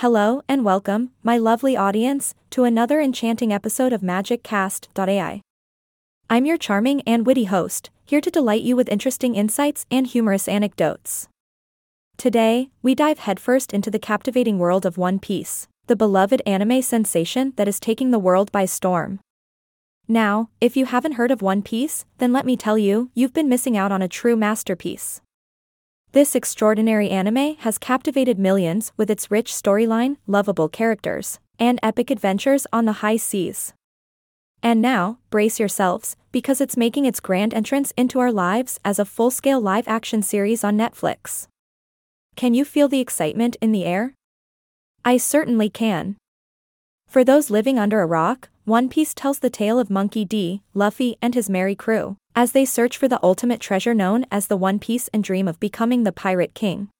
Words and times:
Hello 0.00 0.42
and 0.48 0.64
welcome, 0.64 1.10
my 1.24 1.38
lovely 1.38 1.76
audience, 1.76 2.32
to 2.50 2.62
another 2.62 3.00
enchanting 3.00 3.52
episode 3.52 3.92
of 3.92 4.00
MagicCast.ai. 4.00 5.40
I'm 6.30 6.46
your 6.46 6.56
charming 6.56 7.00
and 7.00 7.26
witty 7.26 7.46
host, 7.46 7.90
here 8.06 8.20
to 8.20 8.30
delight 8.30 8.62
you 8.62 8.76
with 8.76 8.88
interesting 8.88 9.34
insights 9.34 9.86
and 9.90 10.06
humorous 10.06 10.46
anecdotes. 10.46 11.26
Today, 12.16 12.70
we 12.80 12.94
dive 12.94 13.18
headfirst 13.18 13.74
into 13.74 13.90
the 13.90 13.98
captivating 13.98 14.60
world 14.60 14.86
of 14.86 14.98
One 14.98 15.18
Piece, 15.18 15.66
the 15.88 15.96
beloved 15.96 16.42
anime 16.46 16.80
sensation 16.80 17.52
that 17.56 17.66
is 17.66 17.80
taking 17.80 18.12
the 18.12 18.20
world 18.20 18.52
by 18.52 18.66
storm. 18.66 19.18
Now, 20.06 20.48
if 20.60 20.76
you 20.76 20.84
haven't 20.84 21.14
heard 21.14 21.32
of 21.32 21.42
One 21.42 21.60
Piece, 21.60 22.04
then 22.18 22.32
let 22.32 22.46
me 22.46 22.56
tell 22.56 22.78
you, 22.78 23.10
you've 23.14 23.34
been 23.34 23.48
missing 23.48 23.76
out 23.76 23.90
on 23.90 24.00
a 24.00 24.06
true 24.06 24.36
masterpiece. 24.36 25.20
This 26.12 26.34
extraordinary 26.34 27.10
anime 27.10 27.56
has 27.58 27.76
captivated 27.76 28.38
millions 28.38 28.92
with 28.96 29.10
its 29.10 29.30
rich 29.30 29.52
storyline, 29.52 30.16
lovable 30.26 30.68
characters, 30.68 31.38
and 31.58 31.78
epic 31.82 32.10
adventures 32.10 32.66
on 32.72 32.86
the 32.86 33.04
high 33.04 33.18
seas. 33.18 33.74
And 34.62 34.80
now, 34.80 35.18
brace 35.28 35.60
yourselves, 35.60 36.16
because 36.32 36.62
it's 36.62 36.78
making 36.78 37.04
its 37.04 37.20
grand 37.20 37.52
entrance 37.52 37.92
into 37.96 38.20
our 38.20 38.32
lives 38.32 38.80
as 38.86 38.98
a 38.98 39.04
full 39.04 39.30
scale 39.30 39.60
live 39.60 39.86
action 39.86 40.22
series 40.22 40.64
on 40.64 40.78
Netflix. 40.78 41.46
Can 42.36 42.54
you 42.54 42.64
feel 42.64 42.88
the 42.88 43.00
excitement 43.00 43.56
in 43.60 43.72
the 43.72 43.84
air? 43.84 44.14
I 45.04 45.18
certainly 45.18 45.68
can. 45.68 46.16
For 47.06 47.22
those 47.22 47.50
living 47.50 47.78
under 47.78 48.00
a 48.00 48.06
rock, 48.06 48.48
One 48.68 48.90
Piece 48.90 49.14
tells 49.14 49.38
the 49.38 49.48
tale 49.48 49.78
of 49.78 49.88
Monkey 49.88 50.26
D, 50.26 50.60
Luffy, 50.74 51.16
and 51.22 51.34
his 51.34 51.48
merry 51.48 51.74
crew 51.74 52.18
as 52.36 52.52
they 52.52 52.66
search 52.66 52.98
for 52.98 53.08
the 53.08 53.18
ultimate 53.22 53.60
treasure 53.60 53.94
known 53.94 54.26
as 54.30 54.46
the 54.46 54.58
One 54.58 54.78
Piece 54.78 55.08
and 55.08 55.24
dream 55.24 55.48
of 55.48 55.58
becoming 55.58 56.04
the 56.04 56.12
Pirate 56.12 56.52
King. 56.52 56.90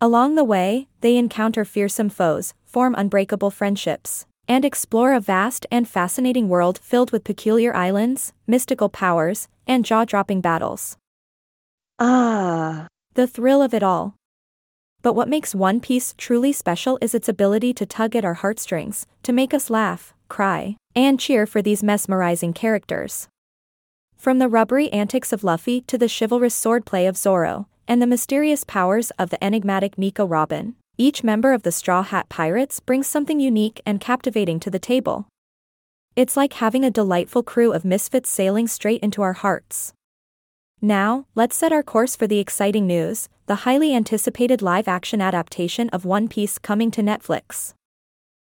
Along 0.00 0.34
the 0.34 0.42
way, 0.42 0.88
they 1.00 1.16
encounter 1.16 1.64
fearsome 1.64 2.08
foes, 2.08 2.54
form 2.64 2.96
unbreakable 2.98 3.52
friendships, 3.52 4.26
and 4.48 4.64
explore 4.64 5.12
a 5.12 5.20
vast 5.20 5.64
and 5.70 5.86
fascinating 5.86 6.48
world 6.48 6.80
filled 6.82 7.12
with 7.12 7.22
peculiar 7.22 7.72
islands, 7.72 8.32
mystical 8.48 8.88
powers, 8.88 9.46
and 9.68 9.84
jaw 9.84 10.04
dropping 10.04 10.40
battles. 10.40 10.96
Ah, 12.00 12.88
The 13.14 13.28
thrill 13.28 13.62
of 13.62 13.72
it 13.72 13.84
all. 13.84 14.16
But 15.02 15.14
what 15.14 15.28
makes 15.28 15.54
One 15.54 15.78
Piece 15.78 16.16
truly 16.18 16.52
special 16.52 16.98
is 17.00 17.14
its 17.14 17.28
ability 17.28 17.74
to 17.74 17.86
tug 17.86 18.16
at 18.16 18.24
our 18.24 18.34
heartstrings, 18.34 19.06
to 19.22 19.32
make 19.32 19.54
us 19.54 19.70
laugh, 19.70 20.14
cry, 20.30 20.76
and 20.96 21.20
cheer 21.20 21.44
for 21.44 21.60
these 21.60 21.82
mesmerizing 21.82 22.54
characters. 22.54 23.28
From 24.16 24.38
the 24.38 24.48
rubbery 24.48 24.90
antics 24.90 25.32
of 25.32 25.44
Luffy 25.44 25.82
to 25.82 25.98
the 25.98 26.08
chivalrous 26.08 26.54
swordplay 26.54 27.06
of 27.06 27.18
Zoro, 27.18 27.68
and 27.86 28.00
the 28.00 28.06
mysterious 28.06 28.64
powers 28.64 29.10
of 29.18 29.28
the 29.30 29.44
enigmatic 29.44 29.98
Nico 29.98 30.24
Robin, 30.24 30.76
each 30.96 31.24
member 31.24 31.52
of 31.52 31.62
the 31.62 31.72
Straw 31.72 32.02
Hat 32.02 32.28
Pirates 32.28 32.80
brings 32.80 33.06
something 33.06 33.40
unique 33.40 33.80
and 33.84 34.00
captivating 34.00 34.60
to 34.60 34.70
the 34.70 34.78
table. 34.78 35.26
It's 36.14 36.36
like 36.36 36.54
having 36.54 36.84
a 36.84 36.90
delightful 36.90 37.42
crew 37.42 37.72
of 37.72 37.84
misfits 37.84 38.28
sailing 38.28 38.68
straight 38.68 39.02
into 39.02 39.22
our 39.22 39.32
hearts. 39.32 39.92
Now, 40.82 41.26
let's 41.34 41.56
set 41.56 41.72
our 41.72 41.82
course 41.82 42.16
for 42.16 42.26
the 42.26 42.38
exciting 42.38 42.86
news 42.86 43.28
the 43.46 43.66
highly 43.66 43.94
anticipated 43.94 44.62
live 44.62 44.86
action 44.86 45.20
adaptation 45.20 45.88
of 45.88 46.04
One 46.04 46.28
Piece 46.28 46.58
coming 46.58 46.90
to 46.92 47.02
Netflix. 47.02 47.74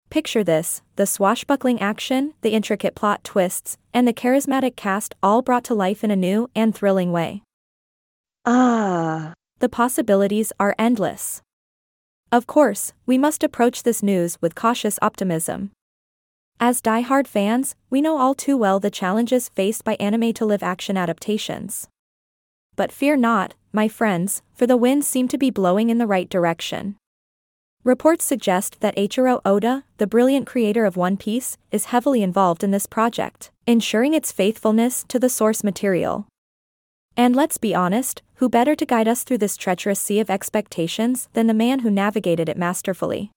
Picture 0.10 0.44
this 0.44 0.82
the 0.96 1.06
swashbuckling 1.06 1.80
action, 1.82 2.34
the 2.42 2.52
intricate 2.52 2.96
plot 2.96 3.24
twists, 3.24 3.78
and 3.94 4.08
the 4.08 4.14
charismatic 4.14 4.76
cast 4.76 5.14
all 5.22 5.42
brought 5.42 5.64
to 5.66 5.76
life 5.76 6.04
in 6.04 6.12
a 6.12 6.16
new 6.16 6.50
and 6.56 6.74
thrilling 6.74 7.12
way. 7.12 7.44
ah, 8.46 9.34
The 9.60 9.70
possibilities 9.70 10.54
are 10.60 10.76
endless. 10.80 11.42
Of 12.32 12.48
course, 12.48 12.94
we 13.06 13.18
must 13.18 13.44
approach 13.44 13.84
this 13.84 14.02
news 14.02 14.38
with 14.42 14.56
cautious 14.56 14.98
optimism. 15.02 15.72
As 16.60 16.82
die-hard 16.82 17.28
fans, 17.28 17.76
we 17.90 18.02
know 18.02 18.18
all 18.18 18.34
too 18.34 18.58
well 18.58 18.80
the 18.80 18.90
challenges 18.90 19.50
faced 19.50 19.84
by 19.84 19.96
anime 20.00 20.34
to 20.34 20.46
live 20.46 20.64
action 20.64 20.98
adaptations. 20.98 21.88
But 22.76 22.92
fear 22.92 23.16
not, 23.16 23.56
my 23.72 23.88
friends, 23.88 24.42
for 24.54 24.66
the 24.66 24.78
winds 24.78 25.06
seem 25.08 25.28
to 25.28 25.38
be 25.38 25.52
blowing 25.52 25.90
in 25.90 25.98
the 25.98 26.08
right 26.08 26.30
direction. 26.30 26.96
Reports 27.88 28.26
suggest 28.26 28.82
that 28.82 28.98
Eiichiro 28.98 29.40
Oda, 29.46 29.86
the 29.98 30.08
brilliant 30.08 30.46
creator 30.46 30.84
of 30.84 30.98
One 30.98 31.16
Piece, 31.16 31.58
is 31.72 31.86
heavily 31.86 32.22
involved 32.22 32.62
in 32.62 32.72
this 32.72 32.86
project, 32.86 33.50
ensuring 33.66 34.14
its 34.14 34.30
faithfulness 34.30 35.06
to 35.08 35.18
the 35.18 35.30
source 35.30 35.64
material. 35.64 36.28
And 37.16 37.34
let's 37.34 37.58
be 37.58 37.74
honest, 37.74 38.24
who 38.36 38.50
better 38.50 38.76
to 38.76 38.86
guide 38.86 39.08
us 39.08 39.24
through 39.24 39.38
this 39.38 39.56
treacherous 39.56 40.02
sea 40.02 40.20
of 40.20 40.30
expectations 40.30 41.30
than 41.32 41.48
the 41.48 41.54
man 41.54 41.80
who 41.80 41.90
navigated 41.90 42.50
it 42.50 42.58
masterfully? 42.58 43.32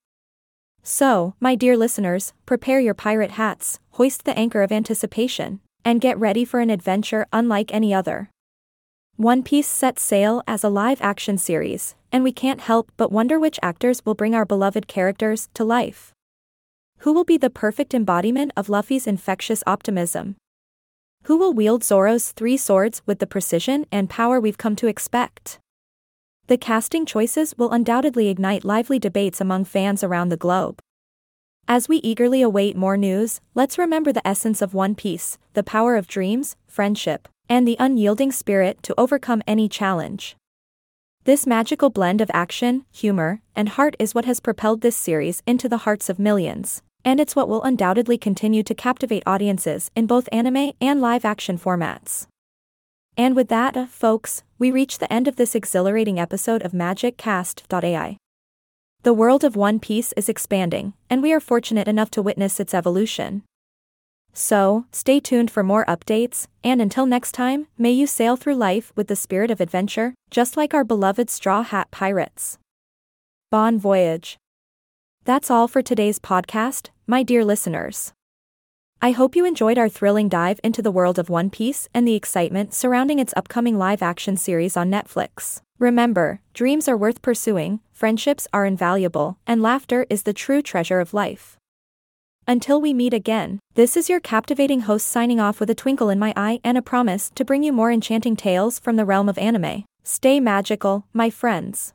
So, 0.83 1.35
my 1.39 1.55
dear 1.55 1.77
listeners, 1.77 2.33
prepare 2.45 2.81
your 2.81 2.95
pirate 2.95 3.31
hats, 3.31 3.79
hoist 3.91 4.25
the 4.25 4.37
anchor 4.37 4.65
of 4.65 4.73
anticipation, 4.73 5.61
and 5.85 6.01
get 6.01 6.19
ready 6.19 6.45
for 6.45 6.59
an 6.59 6.71
adventure 6.71 7.25
unlike 7.33 7.73
any 7.73 7.95
other. 7.95 8.31
One 9.21 9.43
Piece 9.43 9.69
sets 9.69 10.01
sail 10.01 10.43
as 10.47 10.65
a 10.65 10.71
live 10.71 11.03
action 11.03 11.37
series, 11.37 11.95
and 12.11 12.25
we 12.25 12.33
can't 12.33 12.63
help 12.63 12.91
but 12.97 13.13
wonder 13.13 13.39
which 13.39 13.61
actors 13.63 14.01
will 14.07 14.15
bring 14.15 14.35
our 14.35 14.47
beloved 14.47 14.89
characters 14.89 15.51
to 15.53 15.63
life. 15.63 16.15
Who 17.01 17.13
will 17.13 17.25
be 17.25 17.37
the 17.37 17.51
perfect 17.51 17.93
embodiment 17.93 18.51
of 18.57 18.71
Luffy's 18.71 19.07
infectious 19.07 19.63
optimism? 19.67 20.37
Who 21.25 21.37
will 21.37 21.53
wield 21.53 21.85
Zoro's 21.85 22.33
three 22.33 22.57
swords 22.57 23.03
with 23.05 23.19
the 23.19 23.27
precision 23.27 23.85
and 23.93 24.09
power 24.09 24.41
we've 24.41 24.57
come 24.57 24.75
to 24.77 24.87
expect? 24.87 25.59
The 26.47 26.57
casting 26.57 27.05
choices 27.05 27.59
will 27.59 27.73
undoubtedly 27.73 28.29
ignite 28.29 28.65
lively 28.65 28.99
debates 28.99 29.39
among 29.39 29.67
fans 29.67 30.03
around 30.03 30.31
the 30.31 30.39
globe. 30.39 30.79
As 31.69 31.91
we 31.91 31.99
eagerly 31.99 32.41
await 32.41 32.75
more 32.75 32.97
news, 32.97 33.43
let's 33.55 33.77
remember 33.77 34.15
the 34.15 34.27
essence 34.27 34.63
of 34.63 34.73
One 34.73 34.95
Piece 34.95 35.37
the 35.53 35.63
power 35.63 35.97
of 35.97 36.09
dreams, 36.09 36.57
friendship, 36.67 37.29
and 37.51 37.69
the 37.69 37.77
unyielding 37.79 38.33
spirit 38.33 38.83
to 38.83 38.95
overcome 38.97 39.43
any 39.47 39.69
challenge. 39.69 40.37
This 41.25 41.47
magical 41.47 41.91
blend 41.91 42.23
of 42.23 42.31
action, 42.33 42.87
humor, 42.91 43.43
and 43.55 43.69
heart 43.69 43.95
is 43.99 44.15
what 44.15 44.25
has 44.25 44.41
propelled 44.41 44.81
this 44.81 44.97
series 44.97 45.43
into 45.47 45.69
the 45.69 45.79
hearts 45.79 46.09
of 46.09 46.19
millions, 46.19 46.81
and 47.05 47.21
it's 47.21 47.37
what 47.37 47.49
will 47.49 47.63
undoubtedly 47.63 48.17
continue 48.17 48.63
to 48.63 48.75
captivate 48.75 49.25
audiences 49.27 49.91
in 49.95 50.07
both 50.07 50.31
anime 50.33 50.73
and 50.81 51.03
live 51.03 51.27
action 51.27 51.59
formats. 51.59 52.27
And 53.17 53.37
with 53.37 53.49
that, 53.49 53.89
folks, 53.91 54.45
we 54.59 54.71
reach 54.71 54.99
the 54.99 55.13
end 55.13 55.29
of 55.29 55.37
this 55.37 55.55
exhilarating 55.55 56.19
episode 56.19 56.63
of 56.63 56.73
MagicCast.ai. 56.73 58.17
The 59.03 59.15
world 59.15 59.45
of 59.45 59.57
One 59.57 59.81
Piece 59.81 60.13
is 60.13 60.29
expanding, 60.29 60.95
and 61.11 61.23
we 61.23 61.33
are 61.33 61.41
fortunate 61.41 61.89
enough 61.89 62.11
to 62.13 62.23
witness 62.23 62.61
its 62.61 62.75
evolution. 62.75 63.43
So, 64.33 64.87
stay 64.93 65.21
tuned 65.21 65.51
for 65.51 65.63
more 65.63 65.85
updates, 65.87 66.47
and 66.63 66.81
until 66.81 67.07
next 67.07 67.33
time, 67.33 67.67
may 67.77 67.91
you 67.91 68.07
sail 68.07 68.37
through 68.37 68.55
life 68.55 68.93
with 68.95 69.09
the 69.09 69.17
spirit 69.17 69.51
of 69.51 69.61
adventure, 69.61 70.15
just 70.31 70.57
like 70.57 70.73
our 70.73 70.85
beloved 70.85 71.29
Straw 71.31 71.63
Hat 71.63 71.91
Pirates. 71.91 72.59
Bon 73.51 73.79
voyage. 73.79 74.39
That's 75.25 75.51
all 75.51 75.69
for 75.69 75.83
today's 75.83 76.19
podcast, 76.19 76.91
my 77.07 77.23
dear 77.23 77.45
listeners. 77.45 78.13
I 79.03 79.13
hope 79.13 79.35
you 79.35 79.45
enjoyed 79.45 79.79
our 79.79 79.89
thrilling 79.89 80.29
dive 80.29 80.61
into 80.63 80.83
the 80.83 80.91
world 80.93 81.19
of 81.19 81.31
One 81.31 81.51
Piece 81.51 81.89
and 81.95 82.07
the 82.07 82.15
excitement 82.15 82.75
surrounding 82.75 83.19
its 83.19 83.35
upcoming 83.37 83.79
live 83.79 84.03
action 84.03 84.37
series 84.37 84.77
on 84.77 84.91
Netflix. 84.91 85.63
Remember, 85.79 86.41
dreams 86.53 86.87
are 86.87 86.97
worth 86.97 87.23
pursuing, 87.23 87.81
friendships 87.93 88.47
are 88.53 88.67
invaluable, 88.67 89.39
and 89.47 89.63
laughter 89.63 90.07
is 90.11 90.25
the 90.25 90.35
true 90.35 90.61
treasure 90.61 91.01
of 91.01 91.15
life. 91.15 91.57
Until 92.51 92.81
we 92.81 92.93
meet 92.93 93.15
again, 93.15 93.61
this 93.77 93.97
is 93.97 94.09
your 94.09 94.19
captivating 94.19 94.81
host 94.81 95.07
signing 95.07 95.39
off 95.39 95.61
with 95.61 95.71
a 95.71 95.75
twinkle 95.77 96.11
in 96.11 96.19
my 96.19 96.35
eye 96.37 96.59
and 96.65 96.77
a 96.77 96.83
promise 96.83 97.31
to 97.37 97.45
bring 97.45 97.63
you 97.63 97.73
more 97.73 97.93
enchanting 97.93 98.35
tales 98.35 98.81
from 98.81 98.97
the 98.97 99.05
realm 99.05 99.29
of 99.29 99.39
anime. 99.39 99.85
Stay 100.03 100.41
magical, 100.41 101.07
my 101.13 101.31
friends. 101.31 101.93